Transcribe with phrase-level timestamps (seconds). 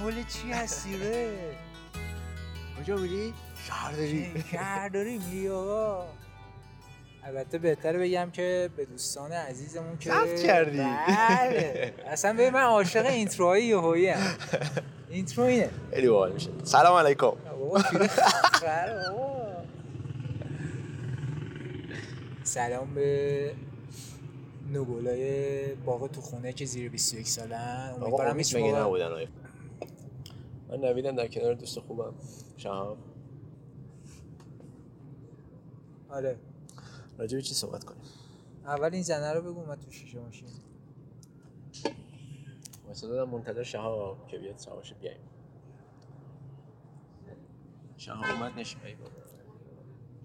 [0.00, 1.30] دنبال چی هستی ره
[2.80, 3.34] کجا بودی؟
[3.68, 4.44] شهرداری.
[4.52, 6.06] شهرداری میری آقا.
[7.24, 10.78] البته بهتره بگم که به دوستان عزیزمون که ضبط کردی.
[10.78, 11.94] بله.
[12.06, 14.36] اصلا ببین من عاشق اینتروهای یهویی ام.
[15.10, 16.50] اینترو اینه خیلی باحال میشه.
[16.64, 17.26] سلام علیکم.
[17.26, 17.82] بابا بابا.
[22.42, 23.52] سلام به
[24.72, 29.39] نگولای باغ تو خونه که زیر 21 سالن امیدوارم امید هیچ موقع نبودن آقا؟
[30.70, 32.14] من نویدم در کنار دوست خوبم.
[32.56, 32.98] شهاب.
[36.08, 36.38] آره.
[37.18, 38.02] راجع به چی صحبت کنیم؟
[38.64, 40.48] اول این زنه رو بگو من تو شیشه ماشین.
[42.86, 45.20] واسه دادم منتظر شهاب که بیاد سوارش بیایم.
[47.96, 48.76] شهاب اومد نشست.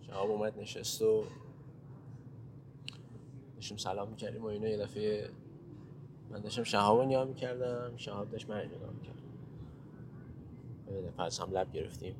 [0.01, 1.23] شهاب اومد نشست و
[3.55, 5.29] داشتیم سلام می‌کردیم و اینا یه دفعه
[6.29, 9.14] من داشتم شهاب رو نگاه می‌کردم شهاب داشت من نگاه می‌کرد.
[11.39, 12.15] هم لب گرفتیم.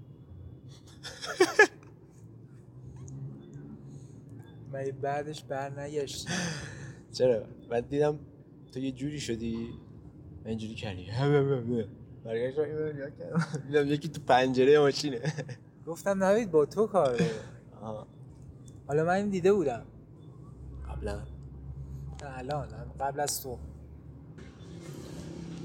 [4.74, 6.28] من بعدش بر نگشت
[7.12, 8.20] چرا؟ بعد دیدم
[8.74, 9.70] تو یه جوری شدی
[10.44, 11.06] من اینجوری کردی.
[13.20, 13.46] کردم.
[13.68, 15.34] دیدم یکی تو پنجره ماشینه.
[15.88, 17.22] گفتم نوید با تو کار
[18.88, 19.86] حالا من این دیده بودم.
[20.90, 21.16] قبلا.
[22.24, 22.68] نه الان
[23.00, 23.58] قبل از تو.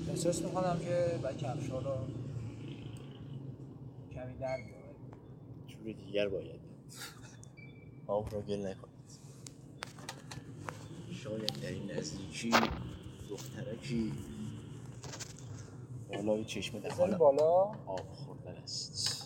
[0.09, 1.91] احساس می‌کنم که باید کفشا رو
[4.41, 4.95] در بیاره
[5.67, 6.61] جور دیگر باید.
[8.07, 8.91] آب را گل نکنید.
[11.13, 12.51] شاید در این نزدیکی
[13.31, 14.13] دخترکی
[16.09, 17.63] بالای چشم حال بالا.
[17.87, 19.21] آب خوردن است.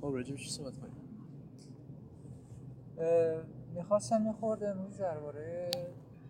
[0.00, 0.92] خب راجع به چی صحبت کنیم؟
[3.74, 5.70] می‌خواستم میخورده امروز درباره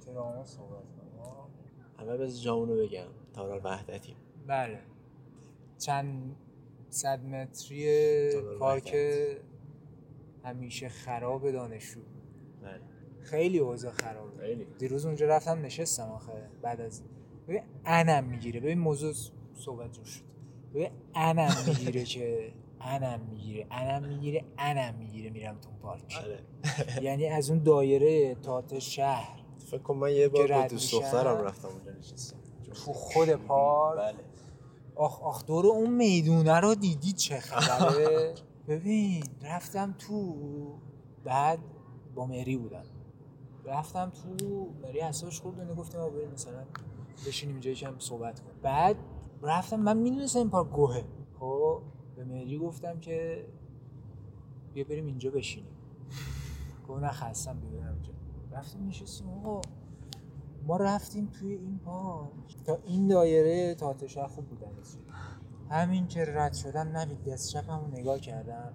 [0.01, 1.49] تراما صحبت کنم.
[1.99, 3.07] همه بز جامونو بگم.
[3.35, 4.17] تارال وحدتیم.
[4.47, 4.81] بله.
[5.79, 6.37] چند
[6.91, 8.97] صد متری پارک
[10.45, 12.01] همیشه خراب دانشجو.
[13.21, 14.67] خیلی اوضاع خرابه خیلی.
[14.79, 16.33] دیروز اونجا رفتم نشستم آخه
[16.63, 17.03] بعد از
[17.49, 18.61] ببین انم می‌گیره.
[18.61, 19.13] ببین موضوع
[19.55, 20.23] صحبت جور شد.
[20.75, 23.67] ببین انم می‌گیره که انم می‌گیره.
[23.71, 26.19] انم می‌گیره انم می‌گیره میرم تو اون پارک.
[26.23, 29.41] بله یعنی از اون دایره تاعت شهر.
[29.59, 30.93] فکر کنم من یه بار با دوست.
[30.93, 32.37] دخترم رفتم اونجا نشستم.
[32.75, 34.15] تو خود پارک.
[34.15, 34.25] بله.
[34.97, 38.35] آخ آخ دور اون می‌دونه رو دیدی چه خبره؟
[38.69, 40.35] ببین رفتم تو
[41.25, 41.59] بعد
[42.15, 42.85] با مری بودم.
[43.65, 44.47] رفتم تو
[44.83, 46.65] مری اصابش خورد و گفتم ما بریم مثلا
[47.27, 48.55] بشینیم اینجا یکم صحبت کنیم.
[48.63, 48.97] بعد
[49.43, 51.05] رفتم من می‌دونستم این پارک گوهه.
[51.41, 51.83] خب
[52.17, 53.47] به مری گفتم که
[54.75, 55.73] بیا بریم اینجا بشینیم.
[56.89, 58.13] گفت نه خستم بیا بریم اینجا.
[58.53, 59.61] رفتیم نشستیم آقا
[60.67, 62.31] ما رفتیم توی این پارک.
[62.65, 64.71] تا این دایره تاتشا خوب بودن.
[65.71, 68.73] همین که رد شدم نبید دست چپم رو نگاه کردم.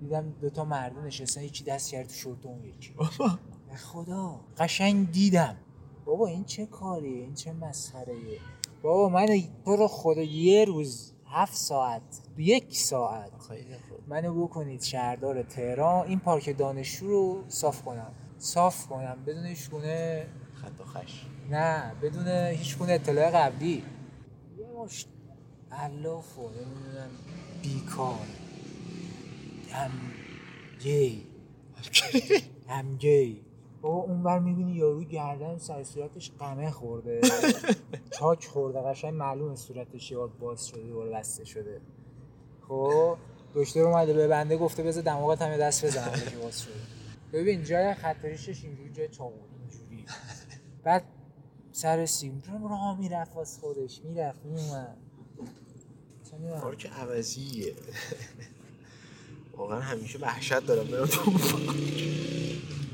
[0.00, 2.94] دیدم دوتا مرد نشستن یکی دست کرد تو شورت اون یکی.
[3.70, 4.40] به خدا.
[4.58, 5.56] قشنگ دیدم.
[6.04, 8.14] بابا این چه کاریه این چه مسخره
[8.82, 9.26] بابا من
[9.64, 16.06] تو رو خدا یه روز هفت ساعت یک ساعت خیلی خوب منو بکنید شهردار تهران.
[16.06, 18.12] این پارک دانشجو رو صاف کنم.
[18.38, 21.26] صاف کنم بدون هیچ گونه خط و خش.
[21.50, 23.82] نه بدون هیچ گونه اطلاع قبلی.
[24.58, 25.06] یه مش
[25.72, 27.10] علاف و نمی‌دونم
[27.62, 28.26] بیکار.
[29.72, 29.90] هم
[30.80, 31.26] گی.
[32.68, 33.40] هم گی.
[33.82, 37.20] بابا اونور می‌بینی یارو گردن سر صورتش قمه خورده.
[38.18, 41.80] چاک خورده قشنگ معلومه صورتش یه باز شده بار بسته شده.
[42.68, 43.16] خب
[43.54, 46.72] دکتر اومده به بنده گفته بذار دماغت هم دست بزنم که باز شده.
[47.32, 50.04] ببین جای خطریشش اینجوری جای چاقو اینجوری.
[50.84, 51.02] بعد
[51.74, 52.42] سر سیم.
[52.62, 54.96] راه می‌رفت واس خودش می‌رفت میومد
[56.32, 56.60] نمی‌دونم.
[56.60, 57.74] پارک عوضیه.
[59.56, 61.32] واقعا همیشه وحشت دارم برم تو.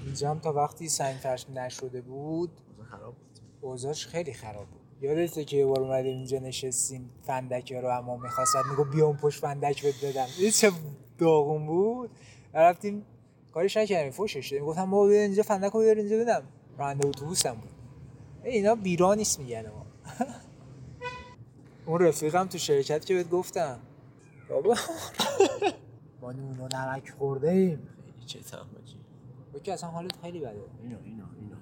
[0.04, 2.50] اینجا هم تا وقتی سنگ فرش نشده بود
[2.90, 3.40] خراب بود.
[3.60, 4.80] اوضاعش خیلی خراب بود.
[5.00, 9.40] یادته که یه بار اومدیم اینجا نشستیم فندک رو اما می‌خواست میگو بیا اون پشت
[9.40, 10.26] فندک بهت بدم.
[10.38, 10.72] این چه
[11.18, 12.10] داغون بود؟
[12.54, 13.06] رفتیم
[13.52, 14.66] کارش نکردیم فوشش دادیم.
[14.66, 16.42] گفتم بابا بیا اینجا فندک رو بیار اینجا بدم.
[16.78, 17.79] راننده اتوبوسم بود.
[18.44, 19.86] اینا بیرا نیست میگن ما.
[21.86, 23.78] اون رفیقم تو شرکت که بهت گفتم.
[24.48, 24.76] بابا.
[26.20, 29.00] ما نون و نمک خورده ایم خیلی چه تحمجی
[29.64, 30.50] که اصلا حالت خیلی بده.
[30.82, 31.56] اینا اینا اینا.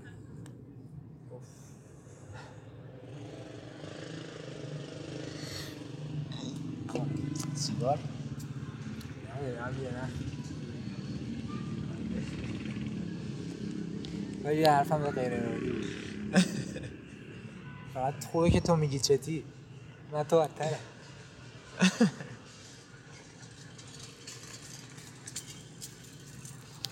[7.55, 7.99] سیگار؟
[9.41, 10.09] نه نه
[14.45, 15.85] ولی حرفم به غیر ارادی بود
[17.99, 19.45] فقط خوبه که تو میگی چتی
[20.13, 20.79] من تو بدترم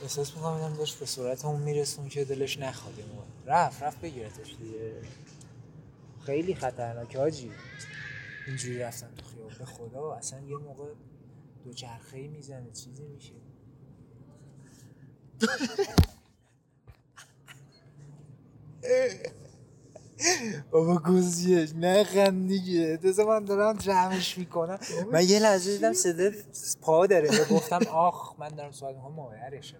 [0.02, 2.94] احساس می‌کنم اینم داشت به صورت اون میرسون که دلش نخواد.
[3.46, 5.02] رفت رفت بگیرتش دیگه.
[6.26, 7.50] خیلی خطرناکه حاجی
[8.46, 9.54] اینجوری رفتن تو خیابون.
[9.58, 10.92] به خدا اصلا یه موقع
[11.64, 13.32] دو چرخه می‌زنه چیزی میشه.
[20.70, 22.96] بابا گوزیش نخند دیگه.
[22.96, 24.78] تازه من دارم جمعش می‌کنم.
[25.12, 26.30] من یه لحظه دیدم صدا
[26.80, 27.28] پا داره.
[27.28, 29.12] و گفتم آخ من دارم سوال می‌کنم.
[29.12, 29.74] مادرش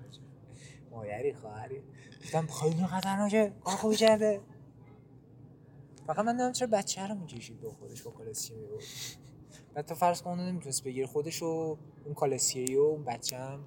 [0.91, 1.83] مادری خواهری.
[2.25, 4.41] گفتم خیلی خطرناکه کار خوبی کرده.
[6.07, 8.83] فقط من نمی‌دونم چرا بچه رو می‌کشید با خودش با کالسیه میبود
[9.75, 11.07] بعد تو فرض کن نمی‌تونست بگیره.
[11.07, 13.61] خودش و اون کالسیه و اون بچه هم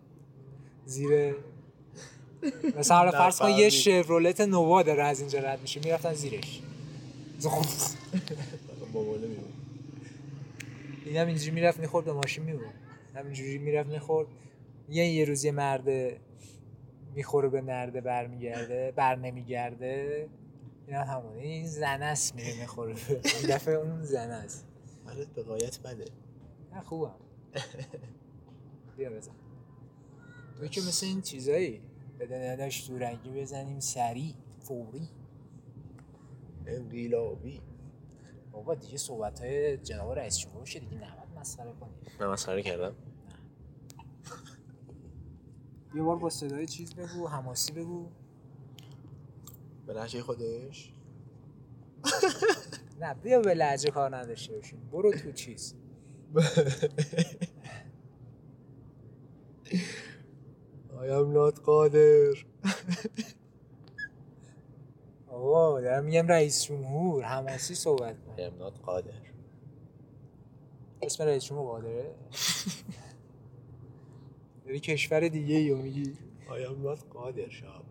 [0.85, 1.35] زیر
[2.77, 6.61] مثلا حالا فرض کن یه شورولت نووا داره از اینجا رد میشه می‌رفتن زیرش.
[9.27, 9.53] میمون
[11.05, 12.73] اینم اینجوری می‌رفت می‌خورد به ماشین میمون
[13.15, 14.27] همینجوری می‌رفت می‌خورد.
[14.89, 16.19] یه یه روز یه مرده
[17.15, 20.27] می‌خوره به نرده برمیگرده بر نمیگرده.
[20.87, 22.95] این هم همونه این زنه است میره می‌خوره.
[23.41, 24.65] این دفعه اون زنه است.
[25.05, 26.05] حالت به قایت بده.
[26.73, 27.15] نه خوبم.
[28.97, 29.31] بیا بزن.
[30.57, 31.81] توی که مثل این چیزایی.
[32.19, 35.09] بده نداشت تو رنگی بزنیم سریع فوری.
[36.67, 37.61] انقلابی.
[38.51, 41.93] بابا دیگه صحبت های جناب رئیس جمهور شه دیگه نباید مسخره کنیم.
[42.19, 42.95] من مسخره کردم.
[45.95, 48.05] یه بار با صدای چیز بگو حماسی بگو.
[49.87, 50.93] به لحجه خودش؟
[53.01, 54.89] نه بیا به لحجه کار نداشته باشیم.
[54.91, 55.75] برو تو چیز.
[60.99, 62.33] I am not قادر.
[65.27, 68.35] آقا دارم میگم رئیس جمهور حماسی صحبت کن.
[68.35, 69.21] I am not قادر.
[71.01, 72.15] اسم رئیس جمهور قادره؟
[74.65, 76.13] داری کشور دیگه ایو میگی؟
[76.49, 77.85] I am not قادر شاب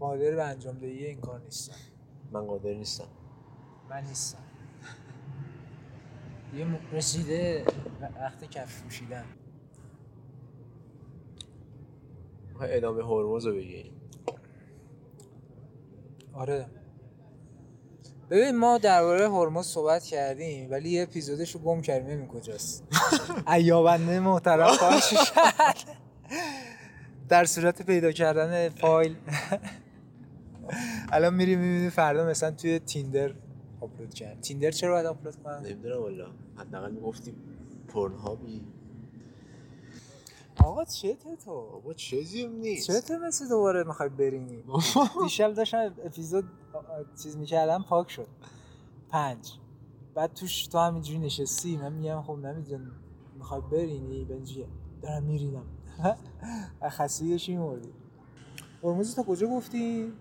[0.00, 1.74] قادر به انجام دهی این کار نیستم.
[2.32, 3.08] من قادر نیستم.
[3.90, 4.38] من نیستم.
[6.54, 7.64] یه رسیده
[8.20, 9.24] وقت کف پوشیدن
[12.42, 13.92] می‌خوای ادامه هرمز رو بگیم
[16.32, 16.66] آره.
[18.30, 22.06] ببین ما درباره هرمز صحبت کردیم ولی یه اپیزودش رو گم کردیم.
[22.06, 22.84] ببین کجاست.
[23.52, 25.96] ایابنده محترم خواهش کرد
[27.28, 29.16] در صورت پیدا کردن فایل.
[31.12, 33.34] الان میری می‌بینی فردا مثلا توی تیندر
[33.80, 36.26] آپلود کرد تیندر چرا باید آپلود کنم نمی‌دونم والا.
[36.56, 37.34] حداقل می‌گفتی
[37.88, 38.62] پرنهابی
[40.64, 43.00] آقا چته تو؟ بابا چیزی هم نیست.
[43.00, 44.64] چته مثل دوباره می‌خوای برینی؟
[45.22, 46.44] دیشب داشتم اپیزود
[47.22, 48.28] چیز می‌کردم پاک شد.
[49.08, 49.52] پنج.
[50.14, 52.92] بعد توش تو همینجوری نشستی من میگم خب نمی‌دونم
[53.38, 54.66] می‌خوای برینی؟ بنجی.
[55.02, 55.66] دارم میرینم.
[56.80, 57.92] از خستگی داشتی میمردی.
[58.82, 60.12] هرمز تا کجا گفتی؟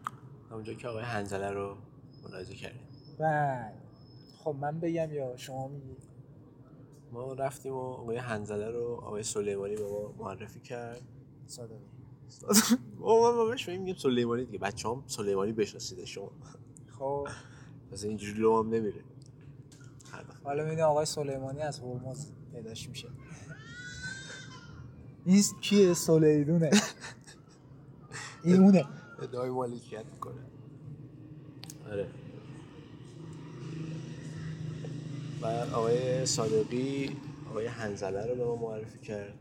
[0.52, 1.76] همونجا که آقای هنزله رو
[2.24, 2.82] ملاحظه کردیم.
[3.20, 3.74] بله.
[4.44, 5.98] خب من بگم یا شما میگی؟
[7.14, 11.02] ما رفتیم و آقای هنزله رو آقای سلیمانی به ما معرفی کرد.
[11.48, 11.76] صادقی
[13.00, 14.58] ما ما بهش میگیم سلیمانی دیگه.
[14.60, 16.32] بچه هم سلیمانی بشناسیده شما.
[17.00, 17.28] خب.
[17.92, 19.04] مثلا اینجوری لو هم نمیره.
[20.44, 23.10] حالا می‌بینی آقای سلیمانی از هرمز پیداش میشه.
[25.26, 26.72] این کیه سلیدونه؟
[28.44, 28.86] این اونه
[29.22, 30.42] ادعای مالکیت می‌کنه.
[31.92, 32.08] آره.
[35.44, 37.18] و آقای صادقی
[37.50, 39.34] آقای هنزله رو به ما معرفی کرد.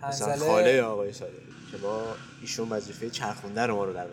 [0.00, 1.36] هنزله خاله آقای صادقی
[1.70, 2.02] که ما
[2.40, 4.06] ایشون وظیفه چرخونده رو ما رو در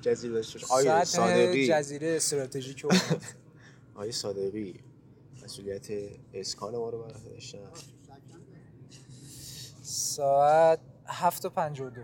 [0.00, 1.68] جزیره آقای صادقی.
[1.68, 2.86] جزیره استراتژیک
[3.94, 4.80] آقای صادقی
[5.44, 5.88] مسئولیت
[6.34, 7.58] اسکان ما رو بر عهده داشتن
[9.82, 12.02] ساعت هفت و پنج و دو.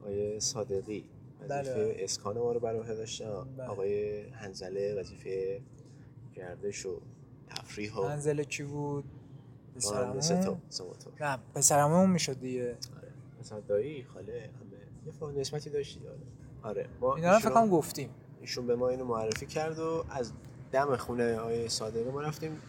[0.00, 1.04] آقای صادقی
[1.40, 1.96] وظیفه بله.
[1.98, 3.44] اسکان ما رو بر عهده داشتن.
[3.56, 3.66] بله.
[3.68, 5.60] آقای هنزله وظیفه
[6.34, 7.00] گردش و
[7.70, 9.04] تفریح و منزل کی بود؟
[9.78, 10.60] سه پسرمون
[11.20, 12.78] نه پسرمون می‌شد دیگه.
[12.96, 13.12] آره.
[13.40, 15.32] مثلا دایی خاله همه.
[15.34, 16.18] یه نسبتی داشتی آره.
[16.62, 18.10] آره ما اینا فکر کنم گفتیم.
[18.40, 20.32] ایشون به ما اینو معرفی کرد و از
[20.72, 22.62] دم خونه آقای صادقی ما رفتیم.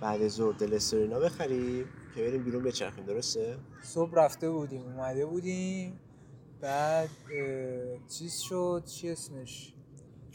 [0.00, 6.00] بعد ظهر دلسترینا بخریم که بریم بیرون بچرخیم درسته؟ صبح رفته بودیم اومده بودیم.
[6.60, 7.08] بعد
[8.08, 9.74] چیز شد چی اسمش؟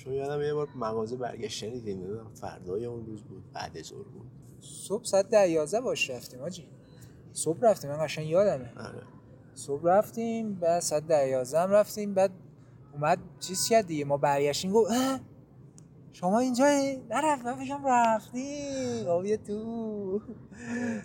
[0.07, 4.31] چون یادم یه بار مغازه برگشتنی دیدیم نمی‌دونم فردای اون روز بود بعد ظهر بود.
[4.61, 6.67] صبح ساعت ده یازده باش رفتیم آجی.
[7.33, 8.71] صبح رفتیم من قشنگ یادمه.
[8.77, 9.01] آره.
[9.53, 12.31] صبح رفتیم بعد ساعت ده یازده هم رفتیم بعد
[12.93, 14.91] اومد چیز کرد دیگه ما برگشتیم گفت
[16.13, 16.65] شما اینجا
[17.09, 20.21] نرفت من فکرم رفتیم آبی تو.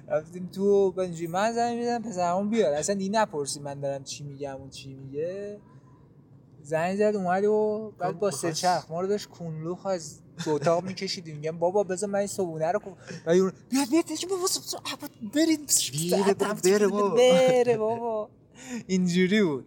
[0.08, 4.24] رفتیم تو بعد اینجوری من زنگ میدم پسرمون بیاد اصلا دی نپرسی من دارم چی
[4.24, 5.60] میگم اون چی میگه.
[6.62, 10.84] زنگ زد اومد و بعد با سه چرخ ما رو داشت کونلوخ از تو اتاق
[10.84, 11.36] میکشیدیم.
[11.36, 12.96] میگم بابا بذار من این صبونه رو کن
[13.34, 14.48] یورو بیاد بیاد بیاد بابا
[15.34, 15.72] برید
[16.64, 17.14] بره بابا.
[17.14, 18.28] بره بابا.
[18.86, 19.64] اینجوری بود.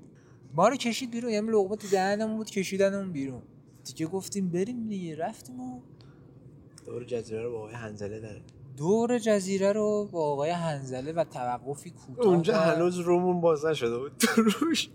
[0.54, 1.32] ما رو کشید بیرون.
[1.32, 3.42] یه لقمه تو دهنمون بود کشیدنمون بیرون.
[3.84, 5.16] دیگه گفتیم بریم دیگه.
[5.16, 5.80] رفتیم و
[6.86, 8.42] دور جزیره رو با آقای هنزله داره.
[8.78, 14.12] دور جزیره رو با آقای هنزله و توقفی کوتاه اونجا هنوز رومون باز نشده بود.
[14.22, 14.90] تو روش.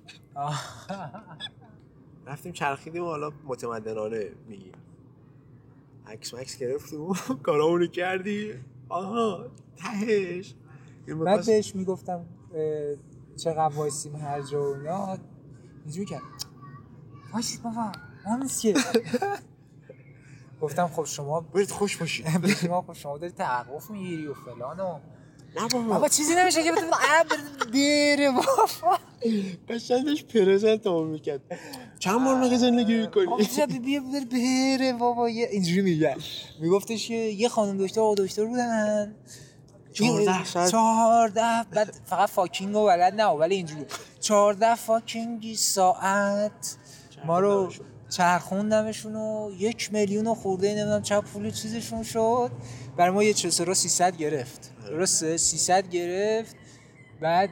[2.30, 4.72] رفتیم چرخیدیم و حالا متمدنانه میگیم.
[6.06, 8.54] عکس مکس گرفتیم و کارامونو کردی.
[8.88, 9.46] آها
[9.76, 10.54] تهش.
[11.24, 12.26] بعد بهش می‌گفتم
[13.36, 15.18] چقدر وایسیم هر جا و اینا.
[15.84, 16.22] اینجوری کرد.
[17.32, 17.92] وایسید بابا
[18.62, 18.74] که.
[20.62, 22.26] گفتم خب شما برید خوش باشید.
[22.70, 24.98] ما خب شما داری توقف می‌گیری و فلان و
[25.56, 25.88] نه بابا.
[25.88, 26.90] بابا چیزی نمیشه که بتونم
[27.72, 28.98] بره بابا.
[29.68, 31.40] قشنگ داشت پرزنت همون می‌کرد.
[32.00, 33.26] چند بار مگه زندگی می‌کنی؟
[33.66, 34.00] بیا بیا
[34.32, 36.16] بره بابا یه اینجوری میگه
[36.60, 39.14] میگفتش که یه خانم دکتر و دکتر بودن.
[39.92, 40.70] چهارده ساعت.
[40.70, 41.40] چهارده
[41.70, 43.84] بعد فقط فاکینگ و بلد نه ولی اینجوری.
[44.20, 46.76] چهارده فاکینگی ساعت
[47.24, 47.86] ما رو چرخوندمشون.
[48.08, 52.50] چرخوندمشون و یک میلیون و خورده نمی‌دونم چه پول چیزشون شد.
[52.96, 54.70] برای ما یه چسرا 300 گرفت.
[54.86, 56.56] درسته؟ 300 گرفت.
[57.20, 57.50] بعد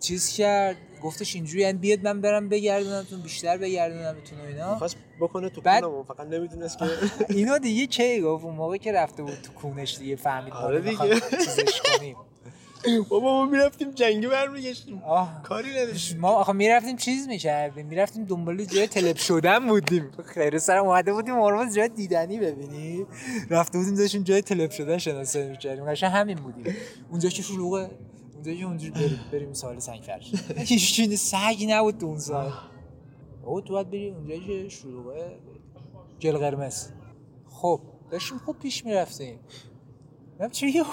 [0.00, 4.72] چیز کرد؟ گفتش اینجوری یعنی بیاد من برم بگردونمتون بیشتر بگردونمتون و اینا.
[4.72, 6.84] می‌خواست بکنه تو بعد- کونمون فقط نمی‌دونست که
[7.36, 10.80] اینو دیگه کی گفت؟ اون موقع که رفته بود تو کونش دیگه فهمید ما آره
[10.80, 11.20] دیگه.
[11.44, 12.16] چیزش کنیم.
[13.10, 15.02] بابا ما می‌رفتیم جنگی برمیگشتیم.
[15.42, 16.18] کاری نداشتیم.
[16.20, 17.86] ما آخه می‌رفتیم چیز می‌کردیم.
[17.86, 20.10] می‌رفتیم دنبال جای تلپ شدن بودیم.
[20.34, 23.06] خیلی سر اومده بودیم هرمز جای دیدنی ببینی
[23.50, 25.84] رفته بودیم داشتیم جای تلپ شدن شناسایی می‌کردیم.
[25.84, 26.76] قشنگ همین بودیم.
[27.10, 27.90] اونجا که شلوغه.
[28.46, 32.52] اونجا که اونجوری بریم بریم سال سنگ فرش هیچ سگی نبود تو اون سال
[33.44, 35.38] او تو باید بری اونجا که شلوغه
[36.22, 36.88] گل قرمز
[37.46, 37.80] خب
[38.10, 39.40] داشتیم خوب پیش می‌رفتیم
[40.40, 40.84] من چه یه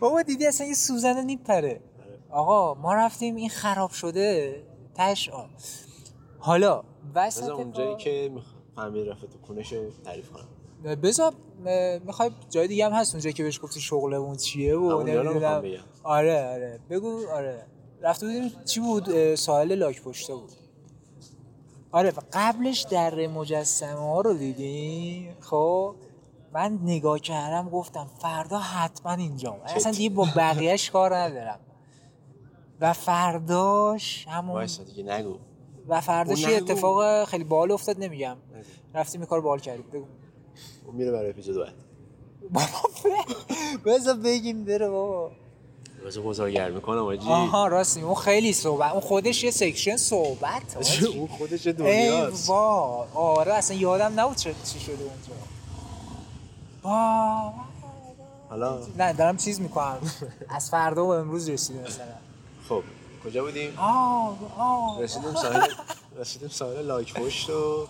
[0.00, 1.80] بابا دیدی اصلا یه سوزن نیپره
[2.30, 4.62] آقا ما رفتیم این خراب شده
[4.94, 5.30] تش.
[6.38, 8.32] حالا وسط اونجایی که
[8.76, 10.48] فهمید رفته تو کونش رو تعریف کنم
[10.94, 11.32] بذار
[12.04, 15.62] می‌خوای جای دیگه هم هست اونجایی که بهش گفتی شغلمون چیه؟ و نمی‌دونم.
[16.02, 16.80] آره آره.
[16.90, 17.66] بگو آره.
[18.02, 20.52] رفته بودیم چی بود؟ ساحل لاک پشته بود.
[21.92, 25.36] آره و قبلش در مجسمه ها رو دیدیم.
[25.40, 25.94] خب
[26.52, 31.60] من نگاه کردم گفتم فردا حتما اینجا اصلا دیگه با بقیهش کار ندارم.
[32.80, 35.36] و فرداش همون دیگه نگو.
[35.88, 36.56] و فرداش اون یه.
[36.56, 38.36] اتفاق خیلی باحال افتاد نمیگم.
[38.94, 39.86] رفتیم کار باحال کردیم.
[39.92, 40.04] بگو.
[40.86, 41.74] اون میره برای اپیزود بعد.
[42.50, 42.66] بابا
[43.84, 45.30] بذار بگیم بره بابا.
[46.04, 47.28] واسه بزرگرد می‌کنم آجی.
[47.28, 51.06] آها راستی اون خیلی صحبت اون خودش یه سکشن صحبت حاجی.
[51.18, 52.48] اون خودش ای دنیاست.
[52.48, 55.32] وا آره اصلا یادم نبود چه چی شده اونجا.
[56.82, 57.52] با
[58.48, 59.98] حالا؟ نه دارم چیز می‌کنم.
[60.48, 62.04] از فردا و امروز رسیده مثلا.
[62.68, 62.82] خب
[63.24, 65.02] کجا بودیم؟ آه آه.
[65.02, 65.70] رسیدیم ساحل
[66.18, 67.86] رسیدیم ساحل لاک پشت و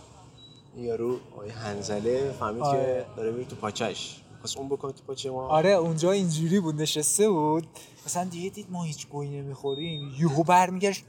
[0.76, 2.80] یارو آقای هنزله فهمید آره.
[2.80, 5.49] که داره میره تو پاچش خواست اون بکنه تو پاچه ما.
[5.49, 7.66] آره اونجا اینجوری بود نشسته بود.
[8.06, 10.14] مثلا دیگه دید ما هیچ گویی نمی‌خوریم.
[10.18, 11.04] یهو برمیگشت.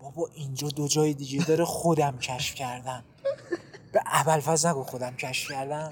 [0.00, 3.04] بابا اینجا دو جای دیگه داره خودم کشف کردم.
[3.92, 5.90] به اول نگو خودم کشف کردم.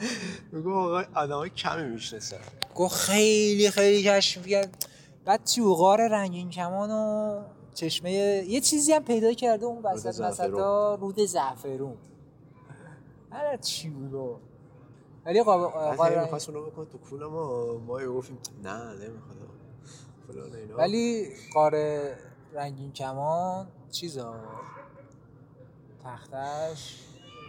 [0.52, 2.36] میگو آقا آدم کمی می‌شناسن.
[2.74, 4.86] گفت خیلی خیلی کشف کرد.
[5.24, 7.42] بعد چوغار رنگین کمان و
[7.74, 8.12] چشمه
[8.48, 10.20] یه چیزی هم پیدا کرده اون وسط.
[10.20, 11.96] وسطا رود زعفرون.
[13.30, 14.14] هر چی بود.
[14.14, 14.38] و-
[15.26, 19.36] ولی قاب- هی می‌خواست اونو بکنه تو کونه ما ما گفتیم نه نمی‌خواد.
[20.28, 20.76] فلان اینا.
[20.76, 22.16] ولی قاره
[22.52, 24.34] رنگین کمان چیزا؟
[26.04, 27.00] تختش.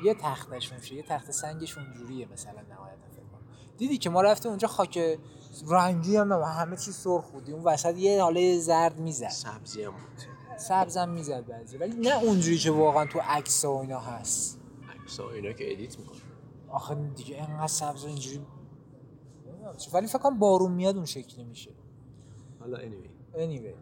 [0.04, 3.42] یه تختش میشه یه تخت سنگش اونجوریه مثلا نهایتا فکر کنم.
[3.78, 5.20] دیدی که ما رفتیم اونجا خاک
[5.68, 9.30] رنگی هم نه، همه چی سرخ بودی اون وسط یه حاله زرد می‌زد.
[9.30, 10.58] سبزی هم بود.
[10.60, 11.78] سبزم می‌زد بعضی.
[11.78, 14.61] ولی نه اونجوری که واقعا تو عکس و اینا هست.
[15.12, 16.18] عکسا اینا که ادیت می‌کنه.
[16.70, 18.46] آخه دیگه انقدر سبز اینجوری.
[19.94, 21.72] ولی فکر کنم بارون میاد اون شکلی میشه.
[22.60, 23.38] حالا anyway.
[23.38, 23.76] Anyway.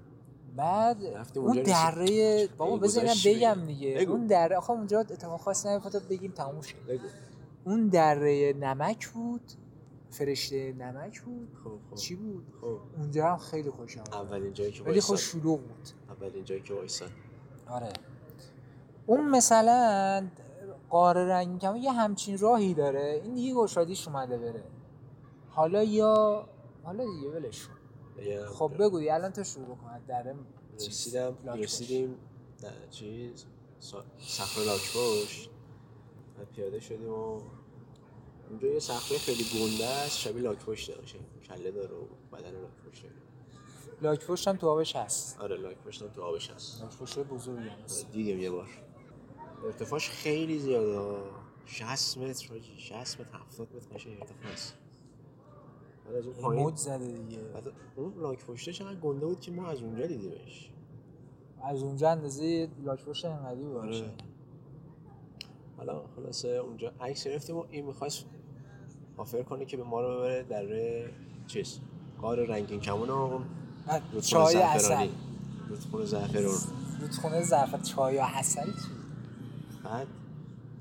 [0.55, 0.97] بعد
[1.35, 3.65] اون دره بابا گذاشت بگم.
[3.65, 3.89] دیگه.
[3.89, 6.75] اون دره آخه اونجا اتفاق خاصی نمیفته بگیم تموم شد.
[6.87, 7.07] بگو.
[7.65, 9.51] اون دره نمک بود
[10.09, 11.55] فرشته نمک بود.
[11.63, 11.95] خب خب.
[11.95, 12.79] چی بود؟ خب.
[12.97, 14.13] اونجا هم خیلی خوشم اومد.
[14.13, 15.41] اولین جایی که ولی خب وایساد.
[15.41, 15.89] شلوغ بود.
[16.09, 17.11] اولین جایی که وایساد.
[17.67, 17.93] آره.
[19.05, 20.27] اون مثلا
[20.89, 23.21] قاره رنگین کمون یه همچین راهی داره.
[23.23, 24.63] این دیگه گشادیش اومده بره.
[25.49, 26.45] حالا یا
[26.83, 27.67] حالا دیگه ولش
[28.45, 30.01] خب بگو الان تو شروع کن.
[30.77, 31.37] چیز، رسیدم.
[31.45, 32.15] رسیدیم
[32.61, 33.45] در چیز
[34.19, 35.49] صخره لاکپشت
[36.39, 37.41] و پیاده شدیم و
[38.49, 40.17] اونجا یه صخره خیلی گنده است.
[40.17, 41.19] شبیه لاکپشت باشه.
[41.47, 43.15] کله داره و بدن لاکپشت داره
[44.01, 45.39] لاک پشت هم تو آبش هست.
[45.39, 46.81] آره لاکپشت هم تو آبش هست.
[46.81, 48.11] لاک پشت بزرگی هست.
[48.11, 48.69] دیدیم یه بار.
[49.65, 51.17] ارتفاعش خیلی زیاده.
[51.65, 54.73] 60 متر حاجی 60 متر 70 متر قشنگ ارتفاع است.
[56.05, 57.41] بعد از اون پایین مد زده دیگه.
[57.41, 60.71] بعد اون لاک پشته چقدر گنده بود که ما از اونجا دیدیمش.
[61.63, 64.13] از اونجا اندازه لاک پشت انقدی باشه آره.
[65.77, 68.25] حالا خلاصه اونجا عکس گرفتیم و این می‌خواست
[69.17, 71.09] آفر کنه که به ما رو ببره در
[71.47, 71.79] چیز
[72.21, 73.39] قار رنگین کمون و
[74.21, 75.09] چای اصل
[75.69, 76.57] رودخونه زعفران.
[77.01, 78.98] رودخونه زعفر چای عسل چی؟
[79.83, 80.07] بعد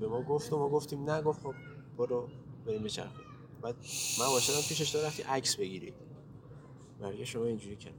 [0.01, 1.55] به ما گفت و ما گفتیم نه گفت خب
[1.99, 2.29] برو
[2.67, 3.25] بریم بچرخیم
[3.63, 3.75] بعد
[4.21, 5.95] من واسه پیشش تو رفتی عکس بگیری.
[7.01, 7.95] برگه شما اینجوری کرد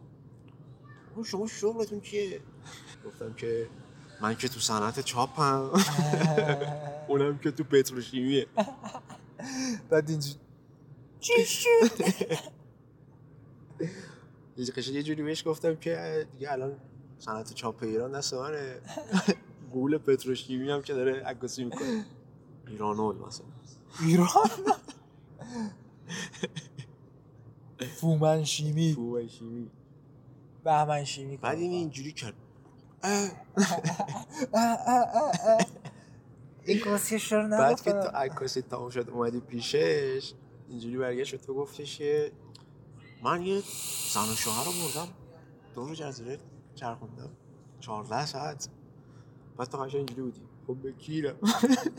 [1.11, 2.41] "آقا شما شغلتون چیه
[3.05, 3.69] گفتم که
[4.21, 5.69] من که تو صنعت چاپم.
[7.07, 8.47] اونم که تو پتروشیمیه.
[9.89, 10.39] بعد اینجوری
[11.19, 11.69] چی شد؟
[14.93, 16.77] یه جوری بهش گفتم که دیگه الان
[17.19, 18.81] صنعت چاپ ایران دست منه.
[19.69, 22.05] گول پتروشیمی هم که داره عکاسی می‌کنه.
[22.67, 23.45] ایرانول مثلا.
[24.01, 24.27] ایران؟
[27.99, 29.71] فومن شیمی فومن شیمی
[30.63, 32.33] بهمن شیمی بعد این اینجوری کرد.
[36.63, 40.33] این کاسیش رو بعد که تو عکاسی تمام شد اومدی پیشش
[40.69, 42.31] اینجوری برگشت تو گفتش که
[43.23, 43.61] من یه
[44.13, 45.13] زن و شوهر رو بردم.
[45.75, 46.39] دور جزیره
[46.75, 47.29] چرخوندم.
[47.79, 48.69] چهارده ساعت.
[49.59, 51.35] بعد تو قشنگ اینجوری بودی؟ خب به کیرم.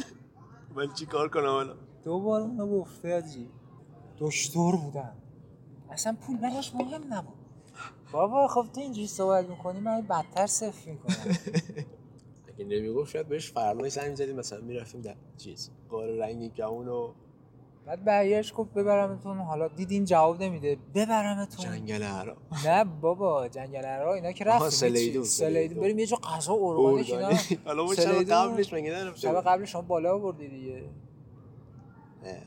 [0.77, 3.49] من چی کار کنم الان؟ دو بار اونو گفته آجی.
[4.19, 5.17] دکتر بودم.
[5.91, 7.35] اصلا پول براش مهم نبود.
[8.13, 11.15] بابا خب تو اینجوری صحبت می‌کنی من بدتر صفر می‌کنم.
[12.49, 17.13] اگه نمی‌گفت شاید بهش فرمای زنگ می‌زدیم مثلا می‌رفتیم در چیز قار رنگی گمون و
[17.91, 19.39] بعد برگشت گفت ببرمتون.
[19.39, 20.77] حالا دیدین جواب نمیده.
[20.95, 21.65] ببرمتون.
[21.65, 24.69] جنگل عرا نه بابا جنگل را اینا که رفتیم.
[24.71, 25.81] سلیدون، سلیدون.
[25.81, 27.31] بریم یه جا غذا ارگانیک اینا.
[27.65, 28.25] حالا ما شب.
[28.31, 30.83] قبلش مگه نرفته شب بود؟ قبل شما بالا بردی دیگه.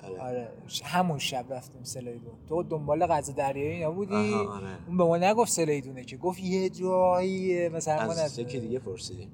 [0.03, 0.19] آره.
[0.21, 0.51] آره.
[0.83, 2.33] همون شب رفتیم سلیدون.
[2.49, 4.77] تو دنبال غذا دریایی اینا بودی؟ آها، آره.
[4.87, 6.17] اون به ما نگفت سلیدونه که.
[6.17, 9.31] گفت یه جاییه مثلا ما از یکی دیگه پرسیدیم.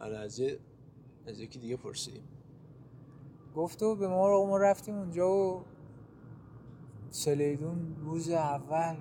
[0.00, 0.40] آره از
[1.38, 2.22] یکی دیگه پرسیدیم.
[3.56, 5.64] گفت و به ما رو ما رفتیم اونجا و
[7.10, 8.96] سلیدون روز اول.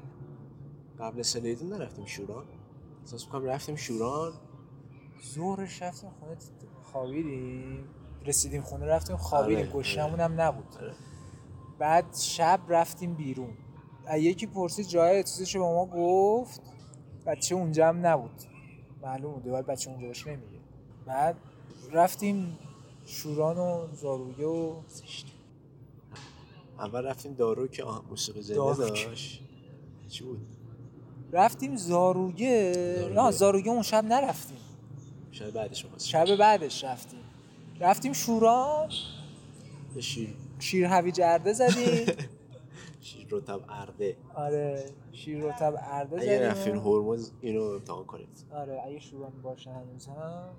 [1.00, 2.46] قبل سلیدون نرفتیم شوران؟
[3.00, 4.34] احساس می‌کنم رفتیم شوران.
[5.34, 6.38] ظهرش رفتیم خونه
[6.82, 7.90] خوابیدیم
[8.26, 10.76] رسیدیم خونه رفتیم خوابیدیم آره، گشنمون هم نبود.
[10.82, 10.94] آره.
[11.80, 13.54] بعد شب رفتیم بیرون.
[14.14, 16.62] یکی پرسید جای اتوزش با ما گفت.
[17.26, 18.42] بچه اونجا هم نبود.
[19.02, 20.60] معلوم بوده باید بچه اونجا باشه نمیگه.
[21.06, 21.38] بعد
[21.92, 22.58] رفتیم
[23.06, 24.74] شوران و زارویه و
[26.80, 28.76] اول رفتیم دارو که آه موسیقی زنده.
[28.76, 29.42] داشت.
[30.10, 30.40] چی بود؟
[31.32, 32.74] رفتیم زارویه.
[33.16, 34.58] نه زارویه اون شب نرفتیم.
[35.32, 37.20] شاید بعدش اومد شب بعدش رفتیم.
[37.80, 38.90] رفتیم شوران.
[40.00, 40.34] شیر.
[40.60, 42.06] شیر هویج ارده زدیم.
[43.02, 46.42] شیر رتب ارده آره شیر رطب ارده اگه زدیم.
[46.50, 48.46] رفتین هرمز اینو امتحان کنید.
[48.52, 50.50] آره اگه شوران باشه هنوز هم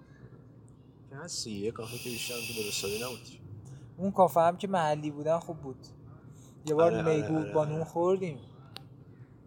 [1.13, 3.21] که هستی یه کافه که بیشتر که درستابی نبود.
[3.99, 5.87] اون کافه هم که محلی بودن خوب بود.
[6.67, 7.71] یه بار آره، آره، میگو آره، با آره.
[7.71, 8.39] نون خوردیم.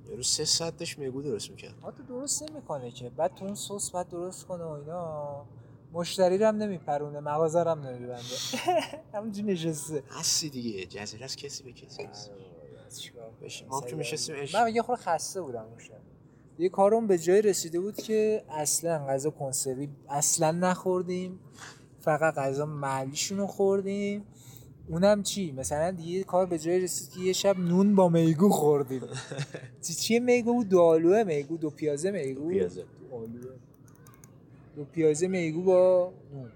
[0.09, 1.75] یه روز سه ساعت داشت میگو درست می‌کرد.
[1.97, 3.09] تو درست نمی‌کنه که.
[3.09, 5.45] بعد تو اون سس بعد درست کنه و اینا.
[5.93, 8.23] مشتری رو هم نمیپرونه مغازه رو هم نمیبنده.
[9.13, 10.03] همونجوری نشسته.
[10.09, 10.85] هستی دیگه.
[10.85, 12.31] جزیره از کسی به کسی نیست.
[13.69, 16.04] ما که میشستیم من یه خورده خسته بودم اون شب.
[16.59, 21.39] یه کارم به جای رسیده بود که اصلا غذا کنسروی اصلا نخوردیم.
[21.99, 24.23] فقط غذا محلیشون رو خوردیم.
[24.87, 29.01] اونم چی؟ مثلا دیگه کار به جای رسید که یه شب نون با میگو خوردیم.
[29.87, 31.57] چی چیه میگو؟ بود؟ دو آلوه میگو.
[31.57, 32.49] دو پیازه میگو.
[32.49, 32.81] پیازه.
[32.81, 33.51] دو آلوه.
[34.75, 36.51] دو پیازه میگو با نون.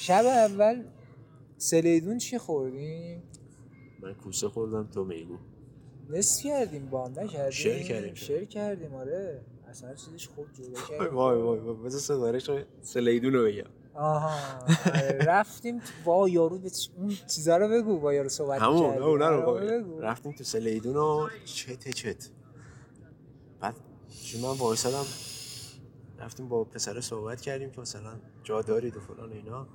[0.00, 0.84] شب اول
[1.58, 3.22] سلیدون چی خوردیم؟
[4.02, 5.36] من کوسه خوردم تو میگو.
[6.10, 8.14] نصف کردیم با هم نکردیم شیر کردیم.
[8.14, 8.44] شیر.
[8.44, 9.40] کردیم آره.
[9.68, 11.14] اصلا چیزش خوب جدا کردیم.
[11.14, 13.64] وای وای وای بذار سفارش رو سلیدون رو بگم.
[13.94, 14.30] آها.
[14.86, 15.18] آره.
[15.26, 16.60] رفتیم تو- با یارو
[16.96, 19.94] اون چیزا رو بگو با یارو صحبت همون آره، رو بگو.
[19.94, 19.98] بگم.
[20.00, 22.30] رفتیم تو سلیدون و چت چت.
[23.60, 23.74] بعد
[24.24, 25.04] چون من وایسادم
[26.18, 28.12] رفتیم با پسر صحبت کردیم که مثلا
[28.44, 29.66] جا دارید و فلان اینا.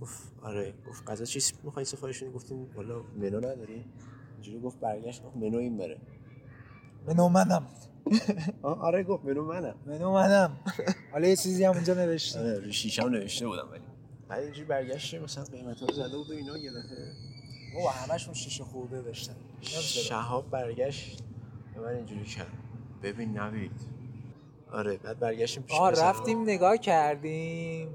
[0.00, 0.74] گفت آره.
[0.88, 3.84] گفت غذا چی می‌خوای سفارش گفتیم والا منو نداری
[4.42, 5.98] اینجوری گفت برگشت گفت منو این بره.
[7.06, 7.66] منو منم.
[8.62, 9.74] آره گفت منو منم.
[9.86, 10.56] منو منم.
[11.12, 12.38] حالا یه چیزی هم اونجا نوشتی.
[12.38, 13.82] آره روی شیشم نوشته بودم ولی.
[14.28, 17.12] بعد اینجوری برگشت مثلا قیمت ها رو زده بود و اینا یه دفعه.
[17.74, 19.34] بابا همشون شیشه خورده داشتن.
[19.60, 21.22] شهاب برگشت.
[21.74, 22.46] به من اینجوری کرد.
[23.02, 23.80] ببین نوید.
[24.72, 25.90] آره بعد برگشتیم پیش آه.
[25.90, 27.88] رفتیم نگاه کردیم.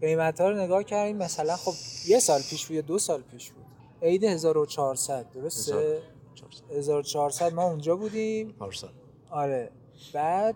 [0.00, 1.16] قیمت ها رو نگاه کردیم.
[1.16, 1.72] مثلا خب
[2.08, 3.65] یه سال پیش بود یا دو سال پیش بود.
[4.02, 6.76] عید 1400 درسته؟ 1400.
[6.78, 8.52] 1400 ما اونجا بودیم.
[8.52, 8.90] پارسال
[9.30, 9.70] آره.
[10.12, 10.54] بعد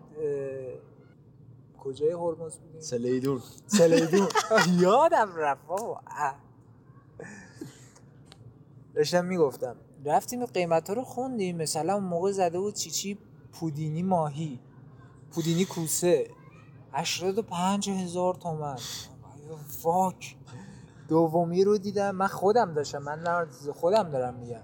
[1.78, 3.42] کجای هرمز بودیم؟ سلیدون.
[3.66, 4.28] سلیدون.
[4.80, 6.00] یادم رفت بابا.
[8.94, 11.56] داشتم می‌گفتم رفتیم قیمت ها رو خوندیم.
[11.56, 13.18] مثلا اون موقع زده بود چی چی؟
[13.52, 14.60] پودینی ماهی.
[15.30, 16.30] پودینی کوسه.
[16.92, 18.76] 85 هزار تومن.
[19.82, 20.36] فاک
[21.10, 22.10] دومی رو دیدم.
[22.10, 24.62] من خودم داشتم من خودم دارم میگم.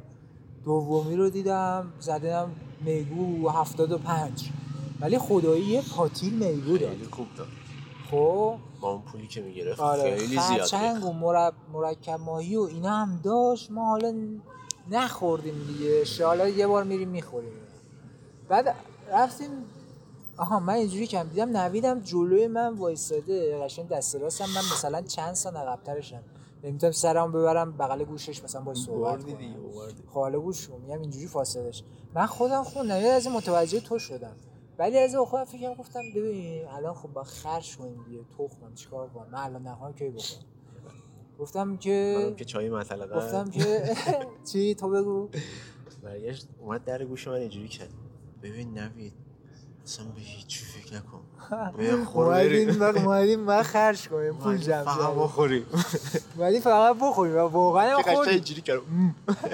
[0.65, 4.51] دومی رو دیدم زدم میگو 75
[5.01, 6.91] ولی خدایی یه پاتیل میگو داد.
[6.91, 7.47] خیلی خوب داد.
[8.11, 11.05] خب؟ با اون پولی که می‌گرفت آره خیلی زیاد.
[11.05, 11.55] و مرب...
[11.73, 13.71] مرکب ماهی و اینا هم داشت.
[13.71, 14.15] ما حالا
[14.91, 16.05] نخوردیم دیگه.
[16.27, 17.53] حالا یه بار میریم می‌خوریم.
[18.49, 18.75] بعد
[19.13, 19.51] رفتیم.
[20.37, 23.59] آها من اینجوری کم دیدم نویدم جلوی من وایساده.
[23.65, 24.45] قشنگ دست راستم.
[24.45, 26.23] من مثلا چند سال عقب‌ترشم.
[26.67, 29.33] نمی‌تونم سرم ببرم بغل گوشش مثلا با صحبت کنم.
[29.35, 29.55] بردی
[30.07, 33.99] خاله گوش کن میگم اینجوری فاصله داشت من خودم خوندم یه از این متوجه تو
[33.99, 34.37] شدم.
[34.79, 39.29] ولی از خودم فکرم گفتم ببین الان خب با خرج کنیم دیگه تخمم چیکار کنم؟
[39.33, 40.43] من الان نهار کی بخورم؟
[41.39, 43.95] گفتم که که چای مطلقه گفتم که
[44.53, 45.29] چی؟ تو بگو.
[46.03, 47.91] برگشت اومد در گوش من اینجوری کرد.
[48.43, 49.13] ببین نوید
[49.87, 51.21] اصلا به هیچ فکر نکن.
[51.77, 55.15] به خور اومدیم اومدیم من خرج کنیم پول جمع فقط.
[55.15, 55.67] بخوریم.
[56.39, 58.35] ولی فقط بخوریم و واقعا هم که قشنگ خوردیم.
[58.35, 58.81] اینجوری کرد.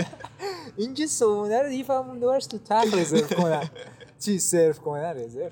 [0.76, 3.70] این که صبحونه رو دیگه فهمون دوبارش تو تخت رزرو کنن
[4.18, 5.50] چی سرو کنن رزرو